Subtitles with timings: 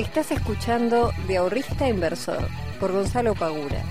[0.00, 2.48] Estás escuchando De Ahorrista Inversor
[2.80, 3.84] por Gonzalo Pagura,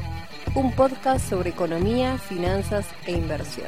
[0.56, 3.68] un podcast sobre economía, finanzas e inversión.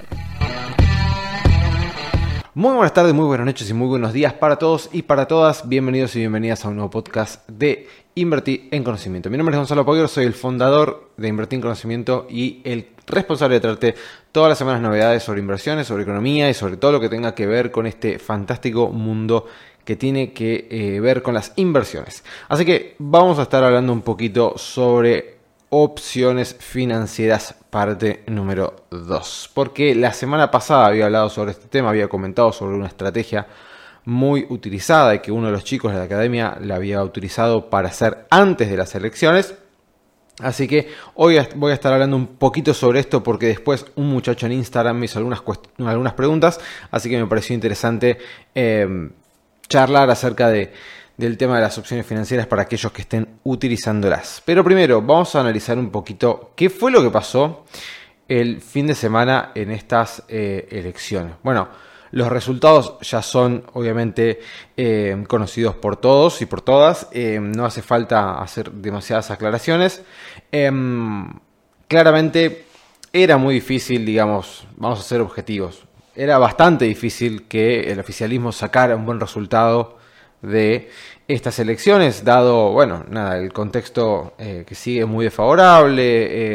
[2.55, 5.69] Muy buenas tardes, muy buenas noches y muy buenos días para todos y para todas.
[5.69, 9.29] Bienvenidos y bienvenidas a un nuevo podcast de Invertir en Conocimiento.
[9.29, 13.55] Mi nombre es Gonzalo Pagura, soy el fundador de Invertir en Conocimiento y el responsable
[13.55, 13.95] de traerte
[14.31, 17.45] todas las semanas novedades sobre inversiones, sobre economía y sobre todo lo que tenga que
[17.45, 19.45] ver con este fantástico mundo
[19.91, 22.23] que tiene que eh, ver con las inversiones.
[22.47, 25.35] Así que vamos a estar hablando un poquito sobre
[25.67, 29.51] opciones financieras parte número 2.
[29.53, 33.47] Porque la semana pasada había hablado sobre este tema, había comentado sobre una estrategia
[34.05, 37.89] muy utilizada y que uno de los chicos de la academia la había utilizado para
[37.89, 39.55] hacer antes de las elecciones.
[40.39, 44.45] Así que hoy voy a estar hablando un poquito sobre esto porque después un muchacho
[44.45, 46.61] en Instagram me hizo algunas, preguntas,
[46.91, 48.19] así que me pareció interesante
[48.55, 49.11] eh,
[49.71, 50.73] charlar acerca de,
[51.15, 54.43] del tema de las opciones financieras para aquellos que estén utilizándolas.
[54.43, 57.63] Pero primero vamos a analizar un poquito qué fue lo que pasó
[58.27, 61.35] el fin de semana en estas eh, elecciones.
[61.41, 61.69] Bueno,
[62.11, 64.41] los resultados ya son obviamente
[64.75, 67.07] eh, conocidos por todos y por todas.
[67.13, 70.03] Eh, no hace falta hacer demasiadas aclaraciones.
[71.87, 72.65] Claramente
[73.13, 75.85] era muy difícil, digamos, vamos a ser objetivos
[76.15, 79.97] era bastante difícil que el oficialismo sacara un buen resultado
[80.41, 80.89] de
[81.27, 86.03] estas elecciones, dado, bueno, nada, el contexto eh, que sigue muy desfavorable,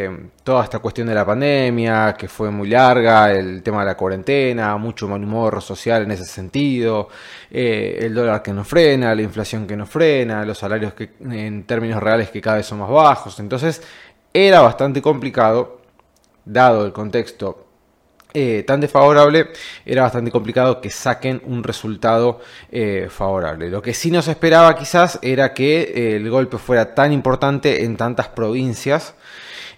[0.04, 0.10] eh,
[0.42, 4.76] toda esta cuestión de la pandemia, que fue muy larga, el tema de la cuarentena,
[4.76, 7.08] mucho mal humor social en ese sentido,
[7.50, 12.02] eh, el dólar que no frena, la inflación que no frena, los salarios en términos
[12.02, 13.82] reales que cada vez son más bajos, entonces
[14.34, 15.80] era bastante complicado,
[16.44, 17.65] dado el contexto
[18.34, 19.48] eh, tan desfavorable,
[19.86, 23.70] era bastante complicado que saquen un resultado eh, favorable.
[23.70, 27.96] Lo que sí nos esperaba quizás era que eh, el golpe fuera tan importante en
[27.96, 29.14] tantas provincias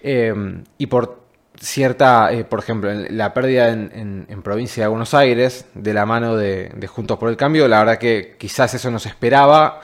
[0.00, 1.22] y por
[1.60, 7.18] cierta, por ejemplo, la pérdida en, provincia de Buenos Aires de la mano de, Juntos
[7.18, 9.80] por el Cambio, la verdad que quizás eso nos esperaba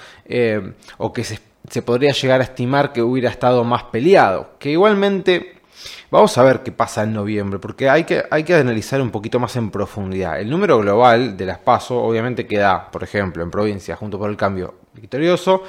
[0.98, 5.53] o que se, se podría llegar a estimar que hubiera estado más peleado, que igualmente
[6.10, 9.40] Vamos a ver qué pasa en noviembre, porque hay que, hay que analizar un poquito
[9.40, 10.40] más en profundidad.
[10.40, 14.36] El número global de las PASO obviamente queda, por ejemplo, en provincia, Juntos por el
[14.36, 15.62] Cambio, victorioso,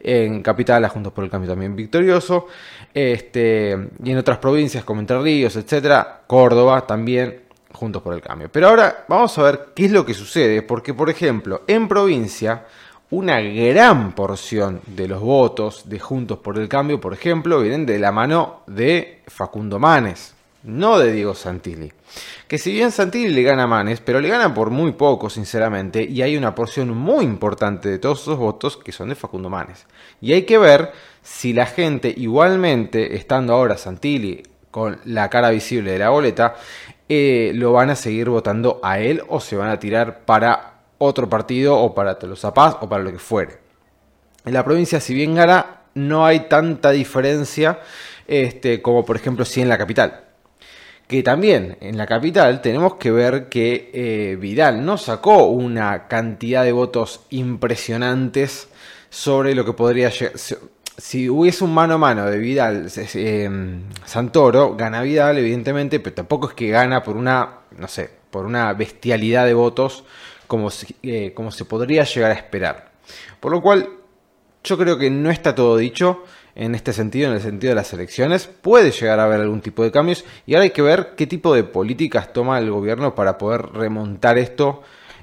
[0.00, 2.48] en capital, Juntos por el Cambio también victorioso,
[2.92, 7.42] este, y en otras provincias como Entre Ríos, etcétera, Córdoba también
[7.72, 8.50] Juntos por el Cambio.
[8.50, 12.64] Pero ahora vamos a ver qué es lo que sucede, porque por ejemplo, en provincia
[13.12, 17.98] una gran porción de los votos de Juntos por el Cambio, por ejemplo, vienen de
[17.98, 21.92] la mano de Facundo Manes, no de Diego Santilli.
[22.48, 26.02] Que si bien Santilli le gana a Manes, pero le gana por muy poco, sinceramente,
[26.02, 29.86] y hay una porción muy importante de todos esos votos que son de Facundo Manes.
[30.22, 30.92] Y hay que ver
[31.22, 36.54] si la gente, igualmente, estando ahora Santilli con la cara visible de la boleta,
[37.10, 40.71] eh, lo van a seguir votando a él o se van a tirar para
[41.02, 43.58] otro partido o para Tolosa Paz o para lo que fuere.
[44.44, 47.80] En la provincia, si bien gana, no hay tanta diferencia
[48.26, 50.24] este, como por ejemplo si en la capital.
[51.06, 56.64] Que también en la capital tenemos que ver que eh, Vidal no sacó una cantidad
[56.64, 58.68] de votos impresionantes
[59.10, 60.34] sobre lo que podría llegar.
[60.96, 63.50] Si hubiese un mano a mano de Vidal eh,
[64.04, 68.72] Santoro, gana Vidal, evidentemente, pero tampoco es que gana por una, no sé, por una
[68.72, 70.04] bestialidad de votos
[71.02, 72.92] eh, como, se podría llegar a esperar.
[73.40, 73.88] Por lo cual,
[74.64, 76.24] yo creo que no está todo dicho
[76.54, 78.46] en este sentido, en el sentido de las elecciones.
[78.46, 81.54] Puede llegar a haber algún tipo de cambios y ahora hay que ver qué tipo
[81.54, 84.82] de políticas toma el gobierno para poder remontar esto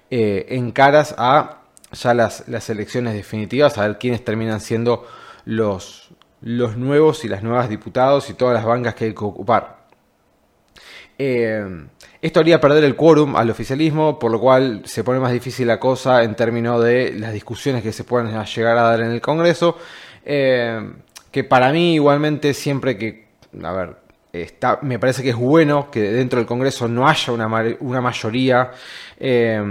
[0.09, 1.59] eh, en caras a
[1.91, 5.07] ya las, elecciones definitivas, a ver quiénes terminan siendo
[5.45, 6.09] los,
[6.41, 9.78] los nuevos y las nuevas diputados y todas las bancas que hay que ocupar.
[11.21, 11.65] Eh,
[12.21, 15.79] esto haría perder el quórum al oficialismo, por lo cual se pone más difícil la
[15.79, 19.77] cosa en términos de las discusiones que se puedan llegar a dar en el Congreso.
[20.25, 20.93] Eh,
[21.29, 23.27] que para mí igualmente siempre que,
[23.61, 23.95] a ver,
[24.31, 27.47] está, me parece que es bueno que dentro del Congreso no haya una,
[27.81, 28.71] una mayoría
[29.19, 29.61] eh,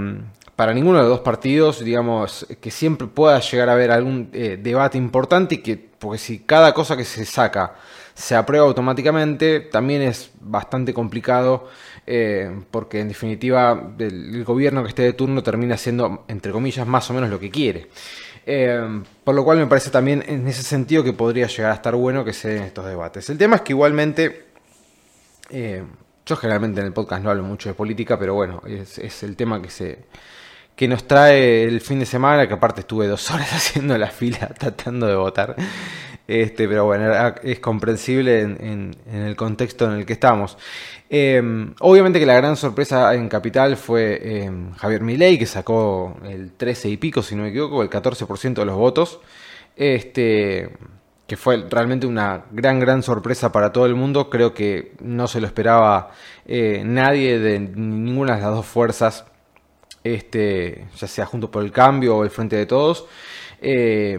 [0.55, 4.59] para ninguno de los dos partidos, digamos, que siempre pueda llegar a haber algún eh,
[4.61, 7.75] debate importante y que, porque si cada cosa que se saca
[8.19, 11.69] se aprueba automáticamente, también es bastante complicado
[12.05, 17.09] eh, porque en definitiva el, gobierno que esté de turno termina siendo, entre comillas, más
[17.11, 17.87] o menos lo que quiere.
[18.44, 21.94] Eh, por lo cual me parece también en ese sentido que podría llegar a estar
[21.94, 23.31] bueno que se den estos debates.
[23.31, 24.47] El tema es que igualmente,
[25.50, 25.85] eh,
[26.26, 29.62] yo generalmente en el podcast no hablo mucho de política, pero bueno, es, el tema
[29.62, 30.06] que se,
[30.75, 34.49] que nos trae el fin de semana, que aparte estuve dos horas haciendo la fila
[34.59, 35.55] tratando de votar.
[36.29, 37.11] Este, pero bueno,
[37.43, 40.59] es comprensible en, el contexto en el que estamos.
[41.09, 46.53] Em, obviamente que la gran sorpresa en Capital fue em, Javier Milei, que sacó el
[46.53, 49.21] 13 y pico, si no me equivoco, el 14% de los votos.
[49.75, 50.71] Este,
[51.27, 54.29] que fue realmente una gran, gran sorpresa para todo el mundo.
[54.29, 56.11] Creo que no se lo esperaba
[56.47, 59.25] eh, nadie de ninguna de las dos fuerzas
[60.05, 63.07] este, ya sea junto por el cambio o el frente de todos.
[63.61, 64.19] Eh,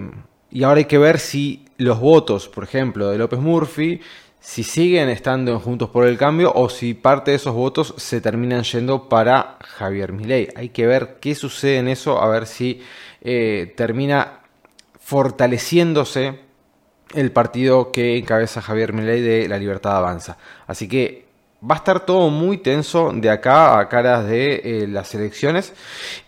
[0.51, 4.01] y ahora hay que ver si los votos, por ejemplo, de López Murphy,
[4.39, 8.63] si siguen estando Juntos por el Cambio o si parte de esos votos se terminan
[8.63, 10.49] yendo para Javier Milei.
[10.55, 12.81] Hay que ver qué sucede en eso, a ver si
[13.21, 14.41] eh, termina
[14.99, 16.39] fortaleciéndose
[17.15, 20.37] el partido que encabeza Javier Milei de La Libertad Avanza.
[20.67, 21.29] Así que
[21.63, 25.73] va a estar todo muy tenso de acá a caras de eh, las elecciones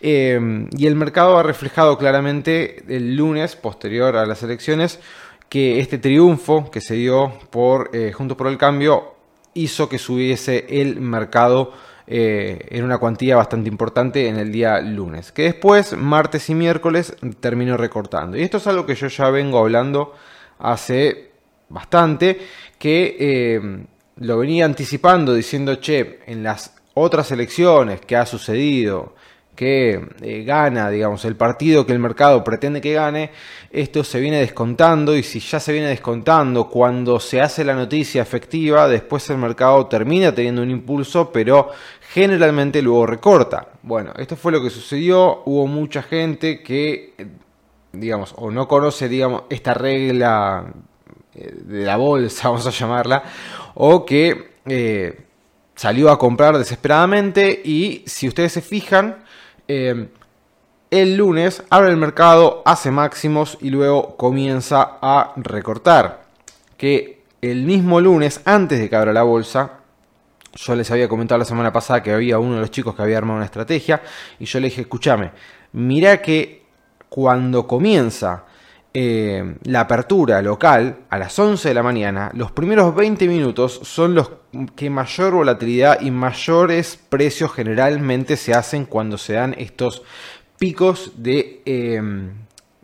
[0.00, 4.98] em, y el mercado ha reflejado claramente el lunes posterior a las elecciones
[5.52, 9.16] que este triunfo que se dio por eh, por el Cambio
[9.52, 11.74] hizo que subiese el mercado
[12.06, 17.14] eh, en una cuantía bastante importante en el día lunes, que después martes y miércoles
[17.40, 18.38] terminó recortando.
[18.38, 20.14] Y esto es algo que yo ya vengo hablando
[20.58, 21.32] hace
[21.68, 22.40] bastante,
[22.78, 23.84] que em,
[24.16, 29.14] lo venía anticipando diciendo, che, en las otras elecciones que ha sucedido,
[29.54, 33.30] que eh, gana, digamos, el partido que el mercado pretende que gane,
[33.70, 38.22] esto se viene descontando y si ya se viene descontando cuando se hace la noticia
[38.22, 41.70] efectiva, después el mercado termina teniendo un impulso, pero
[42.12, 43.68] generalmente luego recorta.
[43.82, 47.14] Bueno, esto fue lo que sucedió, hubo mucha gente que,
[47.92, 50.72] digamos, o no conoce, digamos, esta regla
[51.34, 53.22] eh, de la bolsa, vamos a llamarla,
[53.74, 55.26] o que eh,
[55.74, 59.24] salió a comprar desesperadamente y si ustedes se fijan,
[59.68, 60.08] eh,
[60.90, 66.24] el lunes abre el mercado, hace máximos y luego comienza a recortar.
[66.76, 69.78] Que el mismo lunes, antes de que abra la bolsa,
[70.54, 73.18] yo les había comentado la semana pasada que había uno de los chicos que había
[73.18, 74.02] armado una estrategia
[74.38, 75.30] y yo le dije, escúchame,
[75.72, 76.62] mira que
[77.08, 78.44] cuando comienza
[78.92, 84.14] eh, la apertura local a las 11 de la mañana, los primeros 20 minutos son
[84.14, 84.30] los
[84.76, 90.02] que mayor volatilidad y mayores precios generalmente se hacen cuando se dan estos
[90.58, 92.00] picos de, eh,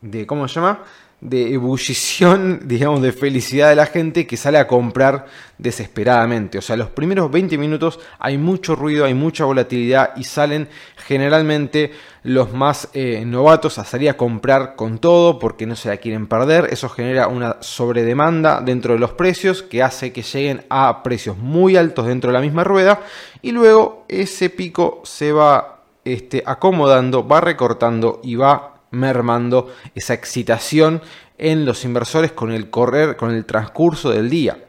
[0.01, 0.83] de ¿cómo se llama?
[1.21, 5.27] De ebullición, digamos, de felicidad de la gente que sale a comprar
[5.59, 6.59] desesperadamente.
[6.59, 11.93] O sea, los primeros 20 minutos hay mucho ruido, hay mucha volatilidad y salen generalmente
[12.23, 16.27] los más eh, novatos a salir a comprar con todo porque no se la quieren
[16.27, 16.69] perder.
[16.71, 21.77] Eso genera una sobredemanda dentro de los precios que hace que lleguen a precios muy
[21.77, 23.01] altos dentro de la misma rueda
[23.43, 31.03] y luego ese pico se va este, acomodando, va recortando y va mermando esa excitación
[31.39, 34.65] en los inversores con el correr, con el transcurso del día.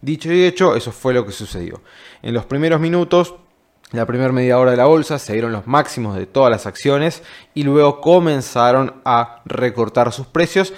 [0.00, 1.80] Dicho y hecho, eso fue lo que sucedió.
[2.22, 3.36] En los primeros minutos,
[3.92, 7.22] la primera media hora de la bolsa, se dieron los máximos de todas las acciones
[7.54, 10.72] y luego comenzaron a recortar sus precios,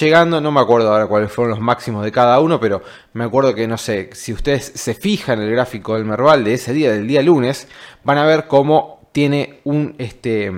[0.00, 2.82] llegando, no me acuerdo ahora cuáles fueron los máximos de cada uno, pero
[3.12, 6.54] me acuerdo que, no sé, si ustedes se fijan en el gráfico del Merval de
[6.54, 7.68] ese día, del día lunes,
[8.02, 10.52] van a ver cómo tiene un, este,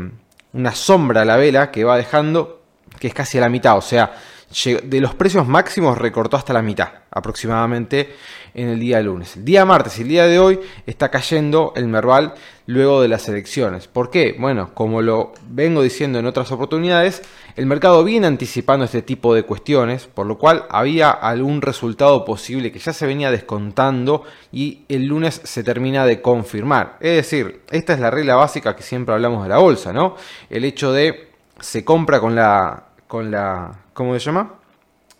[0.58, 2.62] una sombra a la vela que va dejando,
[2.98, 4.12] que es casi a la mitad, o sea,
[4.50, 8.14] de los precios máximos recortó hasta la mitad aproximadamente
[8.54, 9.36] en el día lunes.
[9.36, 12.34] El día martes y el día de hoy está cayendo el Merval
[12.66, 13.88] luego de las elecciones.
[13.88, 14.36] ¿Por qué?
[14.38, 17.22] Bueno, como lo vengo diciendo en otras oportunidades,
[17.56, 22.72] el mercado viene anticipando este tipo de cuestiones, por lo cual había algún resultado posible
[22.72, 26.96] que ya se venía descontando y el lunes se termina de confirmar.
[27.00, 30.16] Es decir, esta es la regla básica que siempre hablamos de la bolsa, ¿no?
[30.48, 31.28] El hecho de
[31.60, 34.54] se compra con la con la ¿cómo se llama?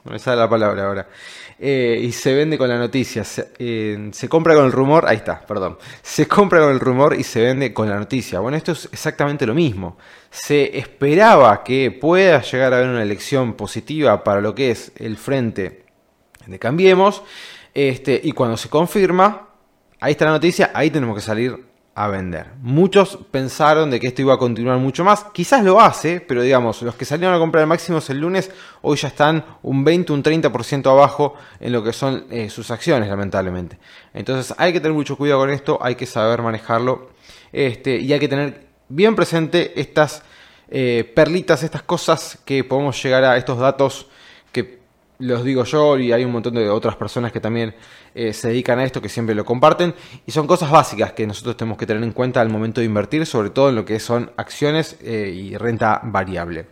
[0.04, 1.08] No me sale la palabra ahora.
[1.58, 3.24] Eh, y se vende con la noticia.
[3.58, 5.76] Eh, se, compra con el rumor, ahí está, perdón.
[6.02, 8.38] Se compra con el rumor y se vende con la noticia.
[8.38, 9.98] Bueno, esto es exactamente lo mismo.
[10.30, 15.16] Se esperaba que pueda llegar a haber una elección positiva para lo que es el
[15.16, 15.84] frente
[16.46, 17.22] de Cambiemos.
[17.74, 19.48] Este, y cuando se confirma,
[20.00, 21.67] ahí está la noticia, ahí tenemos que salir
[21.98, 22.46] a vender.
[22.62, 25.24] Muchos pensaron de que esto iba a continuar mucho más.
[25.32, 28.52] Quizás lo hace, pero digamos, los que salieron a comprar máximos el lunes,
[28.82, 33.08] hoy ya están un 20, un 30% abajo en lo que son eh, sus acciones,
[33.08, 33.80] lamentablemente.
[34.14, 37.10] Entonces hay que tener mucho cuidado con esto, hay que saber manejarlo
[37.50, 40.22] este, y hay que tener bien presente estas
[40.68, 44.06] eh, perlitas, estas cosas que podemos llegar a estos datos
[45.18, 47.74] los digo yo y hay un montón de otras personas que también
[48.14, 49.94] eh, se dedican a esto, que siempre lo comparten,
[50.26, 53.26] y son cosas básicas que nosotros tenemos que tener en cuenta al momento de invertir,
[53.26, 56.66] sobre todo en lo que son acciones eh, y renta variable.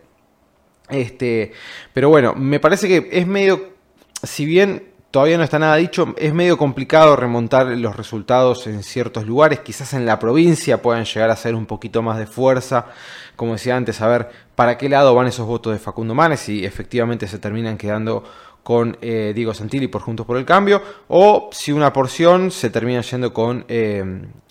[0.88, 1.53] Este,
[1.93, 3.75] pero bueno, me parece que es medio,
[4.23, 9.26] si bien todavía no está nada dicho, es medio complicado remontar los resultados en ciertos
[9.26, 12.88] lugares, quizás en la provincia puedan llegar a hacer un poquito más de fuerza,
[13.35, 16.66] como decía antes, a ver para qué lado van esos votos de Facundo Manes, y
[16.66, 18.25] efectivamente se terminan quedando
[18.62, 23.00] con eh, Diego Santilli por Juntos por el Cambio, o si una porción se termina
[23.00, 24.04] yendo con, eh,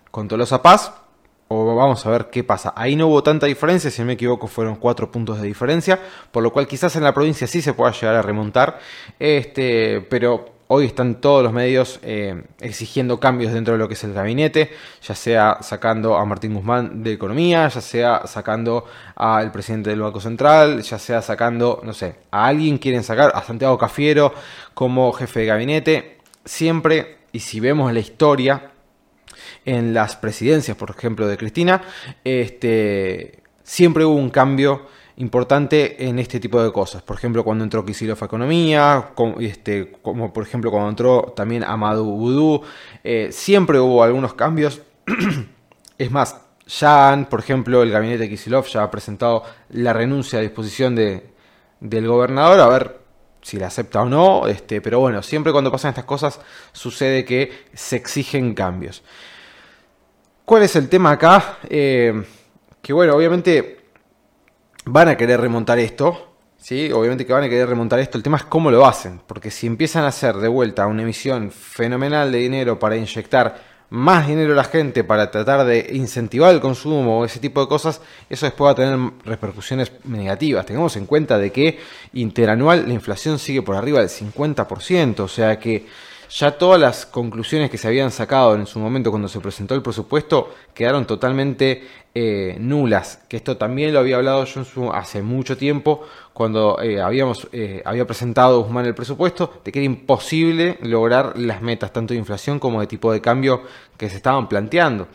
[0.10, 0.94] con Tolosa Paz,
[1.48, 2.74] o vamos a ver qué pasa.
[2.76, 6.00] Ahí no hubo tanta diferencia, si no me equivoco fueron cuatro puntos de diferencia,
[6.32, 8.80] por lo cual quizás en la provincia sí se pueda llegar a remontar,
[9.20, 14.04] este, pero hoy están todos los medios eh, exigiendo cambios dentro de lo que es
[14.04, 19.92] el gabinete, ya sea sacando a Martín Guzmán de Economía, ya sea sacando al presidente
[19.92, 24.34] del Banco Central, ya sea sacando, no sé, a alguien quieren sacar, a Santiago Cafiero
[24.74, 28.72] como jefe de gabinete, siempre, y si vemos la historia,
[29.66, 31.82] en las presidencias, por ejemplo, de Cristina,
[32.24, 37.02] este, siempre hubo un cambio importante en este tipo de cosas.
[37.02, 41.64] Por ejemplo, cuando entró Kicillof a Economía, como, este, como por ejemplo cuando entró también
[41.64, 42.62] Amadou Boudou,
[43.04, 44.82] eh, siempre hubo algunos cambios.
[45.98, 50.42] es más, ya por ejemplo, el gabinete de Kicillof ya ha presentado la renuncia a
[50.42, 51.30] disposición de,
[51.80, 53.00] del gobernador, a ver
[53.42, 56.42] si la acepta o no, este, pero bueno, siempre cuando pasan estas cosas
[56.72, 59.04] sucede que se exigen cambios.
[60.44, 61.60] ¿Cuál es el tema acá?
[61.70, 62.24] Eh,
[62.82, 63.85] que bueno, obviamente
[64.86, 66.92] van a querer remontar esto, ¿sí?
[66.92, 68.18] Obviamente que van a querer remontar esto.
[68.18, 71.52] El tema es cómo lo hacen, porque si empiezan a hacer de vuelta una emisión
[71.52, 76.60] fenomenal de dinero para inyectar más dinero a la gente para tratar de incentivar el
[76.60, 80.66] consumo o ese tipo de cosas, eso después va a tener repercusiones negativas.
[80.66, 81.80] Tengamos en cuenta de que
[82.14, 85.86] interanual la inflación sigue por arriba del 50%, o sea que
[86.30, 89.82] ya todas las conclusiones que se habían sacado en su momento cuando se presentó el
[89.82, 93.20] presupuesto quedaron totalmente eh, nulas.
[93.28, 98.08] Que esto también lo había hablado yo hace mucho tiempo cuando eh, habíamos, eh, había
[98.08, 102.80] presentado Guzmán el presupuesto, de que era imposible lograr las metas tanto de inflación como
[102.80, 103.64] de tipo de cambio
[103.98, 105.08] que se estaban planteando.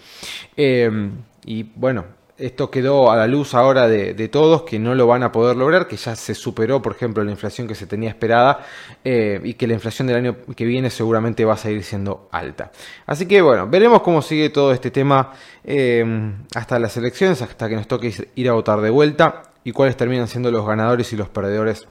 [0.56, 2.04] y bueno,
[2.40, 5.86] esto quedó a la luz ahora de, todos que no lo van a poder lograr,
[5.86, 8.64] que ya se superó, por ejemplo, la inflación que se tenía esperada
[9.04, 12.72] eh, y que la inflación del año que viene seguramente va a seguir siendo alta.
[13.06, 15.32] Así que bueno, veremos cómo sigue todo este tema
[15.64, 19.96] eh, hasta las elecciones, hasta que nos toque ir a votar de vuelta y cuáles
[19.96, 21.86] terminan siendo los ganadores y los perdedores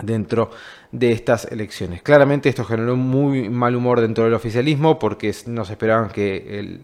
[0.00, 0.50] dentro
[0.92, 2.02] de estas elecciones.
[2.02, 6.80] Claramente esto generó muy mal humor dentro del oficialismo porque no se esperaban que el,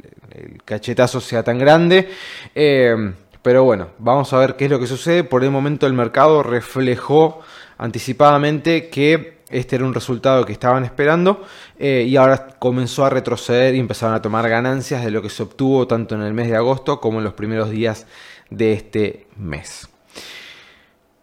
[0.64, 2.08] cachetazo sea tan grande.
[2.54, 3.12] Eh,
[3.42, 5.24] pero bueno, vamos a ver qué es lo que sucede.
[5.24, 7.40] Por el momento el mercado reflejó
[7.76, 11.42] anticipadamente que este era un resultado que estaban esperando
[11.78, 15.42] eh, y ahora comenzó a retroceder y empezaron a tomar ganancias de lo que se
[15.42, 18.06] obtuvo tanto en el mes de agosto como en los primeros días
[18.50, 19.88] de este mes.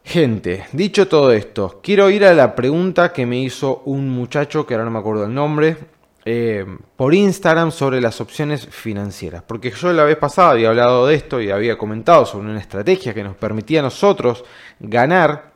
[0.05, 4.75] Gente, dicho todo esto, quiero ir a la pregunta que me hizo un muchacho, que
[4.75, 5.77] ahora no me acuerdo el nombre,
[6.23, 6.63] eh,
[6.95, 9.41] por Instagram sobre las opciones financieras.
[9.41, 13.15] Porque yo la vez pasada había hablado de esto y había comentado sobre una estrategia
[13.15, 14.45] que nos permitía a nosotros
[14.79, 15.53] ganar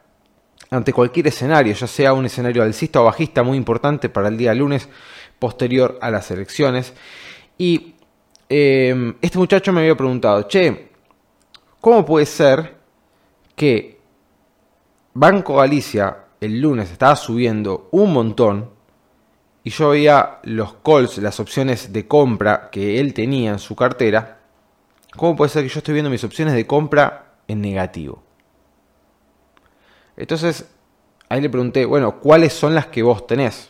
[0.71, 4.55] ante cualquier escenario, ya sea un escenario alcista o bajista muy importante para el día
[4.55, 4.89] lunes
[5.37, 6.95] posterior a las elecciones.
[7.55, 7.93] Y
[8.49, 10.89] eh, este muchacho me había preguntado, che,
[11.79, 12.79] ¿cómo puede ser
[13.55, 13.98] que
[15.13, 18.69] Banco Galicia el lunes estaba subiendo un montón
[19.63, 24.39] y yo veía los calls, las opciones de compra que él tenía en su cartera,
[25.17, 28.23] ¿cómo puede ser que yo estoy viendo mis opciones de compra en negativo?
[30.15, 30.69] Entonces,
[31.27, 33.69] ahí le pregunté, bueno, ¿cuáles son las que vos tenés?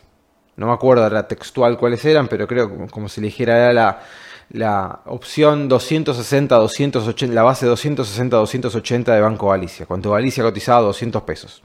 [0.56, 4.02] No me acuerdo la textual cuáles eran, pero creo como si le dijera era la,
[4.50, 11.22] la opción 260, 280, la base 260, 280 de Banco Galicia, cuando Galicia cotizaba 200
[11.22, 11.62] pesos.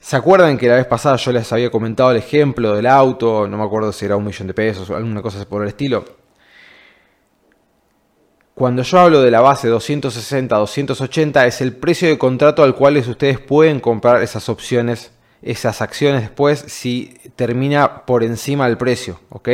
[0.00, 3.48] ¿Se acuerdan que la vez pasada yo les había comentado el ejemplo del auto?
[3.48, 6.04] No me acuerdo si era un millón de pesos o alguna cosa por el estilo.
[8.54, 12.96] Cuando yo hablo de la base 260, 280 es el precio de contrato al cual
[12.96, 19.48] ustedes pueden comprar esas opciones, esas acciones después si termina por encima del precio, ¿ok?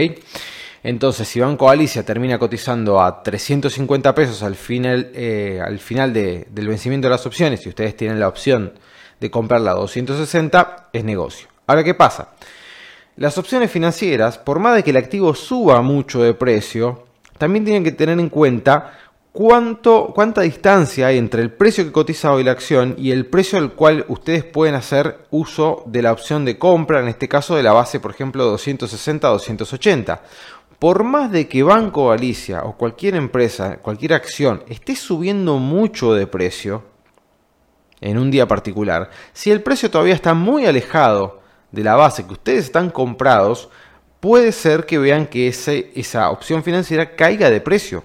[0.85, 6.69] Entonces, si Banco Galicia termina cotizando a 350 pesos al final, eh, al final del
[6.69, 8.73] vencimiento de las opciones, y ustedes tienen la opción
[9.21, 11.49] de comprarla a 260, es negocio.
[11.67, 12.31] Ahora, ¿qué pasa?
[13.17, 17.05] Las opciones financieras, por más de que el activo suba mucho de precio,
[17.39, 18.99] también tienen que tener en cuenta
[19.33, 23.59] cuánto, cuánta distancia hay entre el precio que cotiza hoy la acción y el precio
[23.59, 27.63] al cual ustedes pueden hacer uso de la opción de compra, en este caso de
[27.63, 30.21] la base, por ejemplo, 260-280.
[30.83, 36.27] Por más de que Banco Galicia o cualquier empresa, cualquier acción esté subiendo mucho de
[36.27, 36.83] precio
[38.01, 42.33] en un día particular, si el precio todavía está muy alejado de la base que
[42.33, 43.69] ustedes están comprados,
[44.19, 48.03] puede ser que vean que ese, esa opción financiera caiga de precio.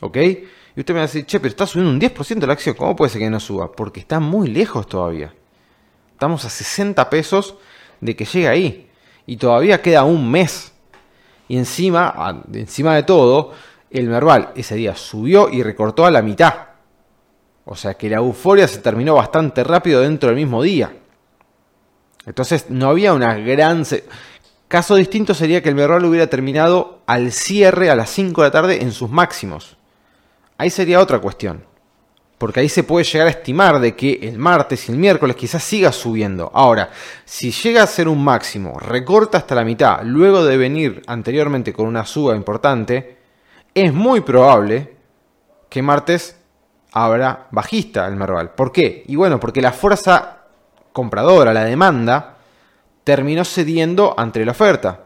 [0.00, 0.16] ¿Ok?
[0.16, 2.96] Y usted me va a decir, che, pero está subiendo un 10% la acción, ¿cómo
[2.96, 3.70] puede ser que no suba?
[3.70, 5.32] Porque está muy lejos todavía.
[6.10, 7.54] Estamos a 60 pesos
[8.00, 8.90] de que llegue ahí.
[9.24, 10.72] Y todavía queda un mes.
[11.48, 13.52] Y encima, encima de todo,
[13.90, 16.54] el Merval ese día subió y recortó a la mitad.
[17.64, 20.92] O sea que la euforia se terminó bastante rápido dentro del mismo día.
[22.26, 23.84] Entonces no había una gran...
[24.68, 28.52] Caso distinto sería que el Merval hubiera terminado al cierre a las 5 de la
[28.52, 29.78] tarde en sus máximos.
[30.58, 31.64] Ahí sería otra cuestión.
[32.38, 35.62] Porque ahí se puede llegar a estimar de que el martes y el miércoles quizás
[35.62, 36.50] siga subiendo.
[36.54, 36.90] Ahora,
[37.24, 41.86] si llega a ser un máximo, recorta hasta la mitad, luego de venir anteriormente con
[41.86, 43.18] una suba importante,
[43.74, 44.96] es muy probable
[45.68, 46.36] que martes
[46.92, 48.50] habrá bajista el Merval.
[48.50, 49.04] ¿Por qué?
[49.08, 50.38] Y bueno, porque la fuerza
[50.92, 52.36] compradora, la demanda,
[53.04, 55.04] terminó cediendo ante la oferta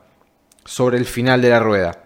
[0.65, 2.02] sobre el final de la rueda.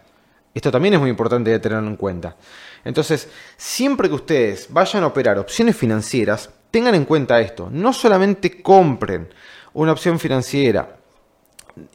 [0.57, 2.35] Esto también es muy importante de tenerlo en cuenta.
[2.83, 7.69] Entonces, siempre que ustedes vayan a operar opciones financieras, tengan en cuenta esto.
[7.71, 9.29] No solamente compren
[9.75, 10.97] una opción financiera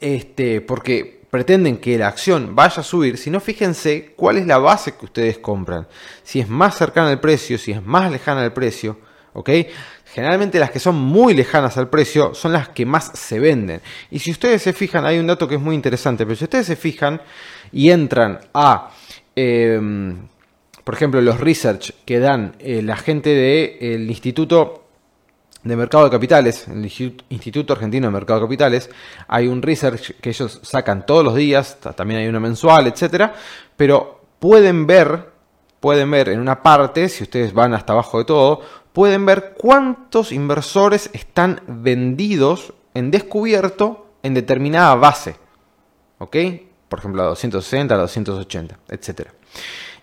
[0.00, 4.94] este, porque pretenden que la acción vaya a subir, sino fíjense cuál es la base
[4.94, 5.88] que ustedes compran.
[6.22, 8.96] Si es más cercana al precio, si es más lejana al precio,
[9.32, 9.50] ¿ok?
[10.12, 13.80] Generalmente las que son muy lejanas al precio son las que más se venden.
[14.10, 16.66] Y si ustedes se fijan, hay un dato que es muy interesante, pero si ustedes
[16.66, 17.20] se fijan
[17.72, 18.90] y entran a...
[19.34, 20.28] Em,
[20.84, 24.84] por ejemplo, los research que dan eh, la gente del Instituto
[25.62, 26.84] de Mercado de Capitales, el
[27.30, 28.90] Instituto Argentino de Mercado de Capitales,
[29.28, 33.32] hay un research que ellos sacan todos los días, también hay uno mensual, etcétera,
[33.76, 35.30] pero pueden ver,
[35.78, 38.60] pueden ver en una parte, si ustedes van hasta abajo de todo,
[38.92, 45.36] pueden ver cuántos inversores están vendidos en descubierto en determinada base.
[46.18, 46.36] ¿Ok?
[46.88, 49.32] Por ejemplo, a 260, a 280, etcétera.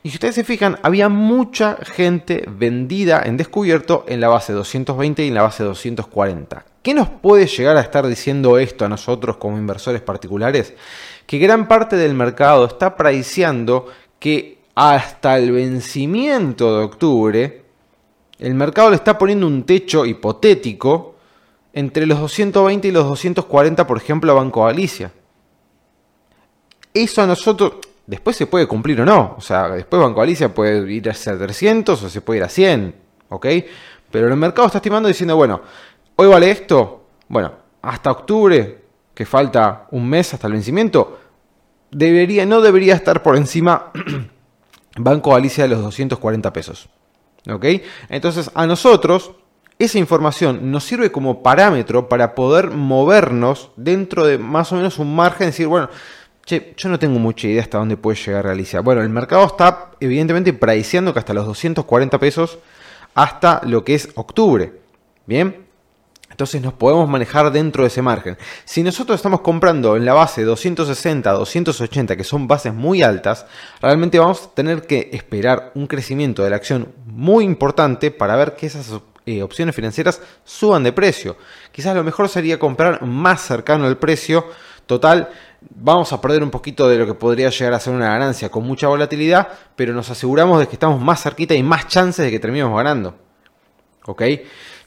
[0.01, 5.25] Y si ustedes se fijan, había mucha gente vendida en descubierto en la base 220
[5.25, 6.65] y en la base 240.
[6.81, 10.73] ¿Qué nos puede llegar a estar diciendo esto a nosotros como inversores particulares?
[11.25, 13.87] Que gran parte del mercado está priceando
[14.19, 17.65] que hasta el vencimiento de octubre,
[18.39, 21.15] el mercado le está poniendo un techo hipotético
[21.73, 25.11] entre los 220 y los 240, por ejemplo, a Banco Galicia.
[26.93, 27.73] Eso a nosotros,
[28.09, 29.35] Después se puede cumplir o no.
[29.37, 32.95] O sea, después Banco Alicia puede ir a 300 o se puede ir a 100.
[33.29, 33.45] ¿Ok?
[34.09, 35.61] Pero el mercado está estimando diciendo, bueno,
[36.15, 37.05] hoy vale esto.
[37.27, 37.51] Bueno,
[37.83, 38.79] hasta octubre,
[39.13, 41.19] que falta un mes hasta el vencimiento,
[41.91, 43.91] debería, no debería estar por encima
[44.97, 46.89] Banco Galicia de los 240 pesos.
[47.47, 47.65] ¿Ok?
[48.09, 49.31] Entonces, a nosotros,
[49.77, 55.15] esa información nos sirve como parámetro para poder movernos dentro de más o menos un
[55.15, 55.89] margen, decir, bueno,
[56.45, 58.81] yo no tengo mucha idea hasta dónde puede llegar Galicia.
[58.81, 62.57] Bueno, el mercado está evidentemente prediciendo que hasta los 240 pesos
[63.13, 64.73] hasta lo que es octubre.
[65.27, 65.68] Bien,
[66.39, 68.37] entonces nos podemos manejar dentro de ese margen.
[68.63, 73.45] Si nosotros estamos comprando en la base 260, 280, que son bases muy altas,
[73.81, 78.55] realmente vamos a tener que esperar un crecimiento de la acción muy importante para ver
[78.55, 78.89] que esas
[79.25, 81.35] eh, opciones financieras suban de precio.
[81.73, 84.45] Quizás lo mejor sería comprar más cercano al precio
[84.85, 85.27] total
[85.59, 88.63] vamos a perder un poquito de lo que podría llegar a ser una ganancia con
[88.63, 92.39] mucha volatilidad, pero nos aseguramos de que estamos más cerquita y más chances de que
[92.39, 93.13] terminemos ganando.
[94.05, 94.23] ¿Ok?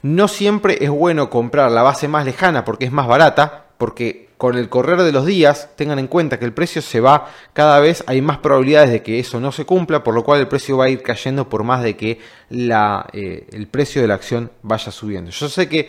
[0.02, 4.56] No siempre es bueno comprar la base más lejana porque es más barata, porque con
[4.56, 8.02] el correr de los días tengan en cuenta que el precio se va cada vez,
[8.06, 10.86] hay más probabilidades de que eso no se cumpla, por lo cual el precio va
[10.86, 12.18] a ir cayendo por más de que
[12.50, 15.30] la, eh, el precio de la acción vaya subiendo.
[15.30, 15.88] Yo sé que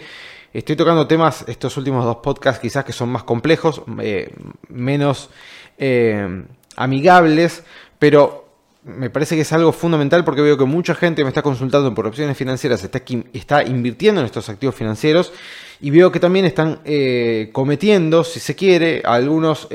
[0.54, 4.32] Estoy tocando temas, estos últimos dos podcasts quizás que son más complejos, eh,
[4.69, 5.32] menos
[5.80, 6.45] eh,
[6.76, 7.63] amigables,
[7.97, 8.42] pero
[8.86, 12.06] me parece que es algo fundamental porque veo que mucha gente me está consultando por
[12.08, 13.02] opciones financieras, está,
[13.34, 15.32] está invirtiendo en estos activos financieros
[15.80, 19.67] y veo que también están eh, cometiendo, si se quiere, algunos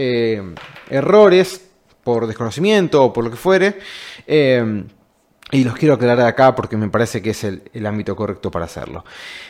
[0.90, 1.64] errores
[2.02, 3.78] por desconocimiento o por lo que fuere.
[4.26, 9.04] y los quiero aclarar acá porque me parece que es el ámbito correcto para hacerlo.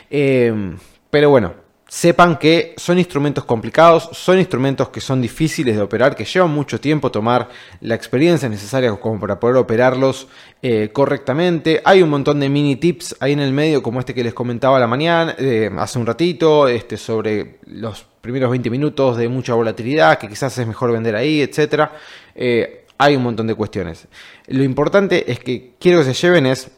[0.09, 6.23] Pero bueno, sepan que son instrumentos complicados, son instrumentos que son difíciles de operar, que
[6.23, 7.49] llevan mucho tiempo tomar
[7.81, 10.27] la experiencia necesaria como para poder operarlos
[10.61, 11.81] eh, correctamente.
[11.83, 14.79] Hay un montón de mini tips ahí en el medio, como este que les comentaba
[14.79, 20.19] la mañana, eh, hace un ratito, este, sobre los primeros 20 minutos de mucha volatilidad,
[20.19, 21.89] que quizás es mejor vender ahí, etc.
[22.35, 24.07] Eh, hay un montón de cuestiones.
[24.45, 26.69] Lo importante es que quiero que se lleven es,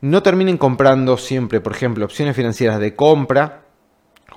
[0.00, 3.67] no terminen comprando siempre, por ejemplo, opciones financieras de compra,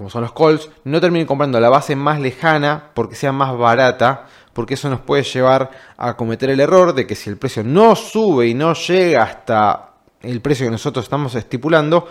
[0.01, 4.25] como son los calls, no terminen comprando la base más lejana porque sea más barata,
[4.51, 7.95] porque eso nos puede llevar a cometer el error de que si el precio no
[7.95, 9.91] sube y no llega hasta
[10.23, 12.07] el precio que nosotros estamos estipulando,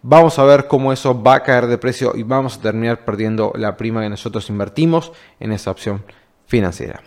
[0.00, 3.52] vamos a ver cómo eso va a caer de precio y vamos a terminar perdiendo
[3.54, 6.04] la prima que nosotros invertimos en esa opción
[6.46, 7.02] financiera.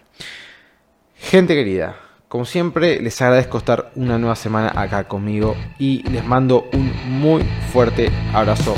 [1.15, 1.95] Gente querida,
[2.27, 7.41] como siempre, les agradezco estar una nueva semana acá conmigo y les mando un muy
[7.73, 8.75] fuerte abrazo